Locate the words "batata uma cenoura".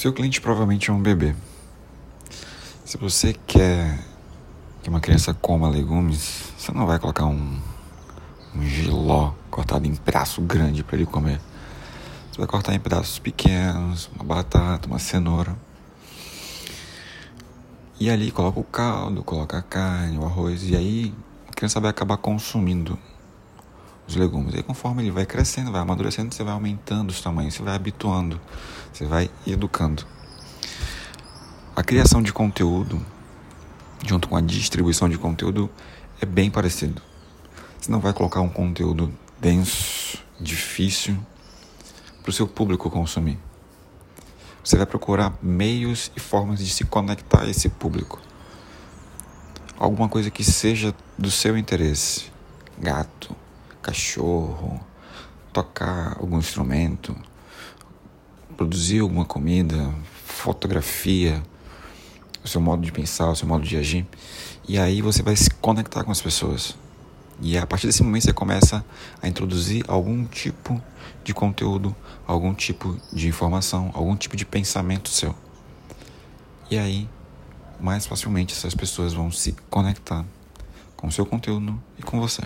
14.24-15.54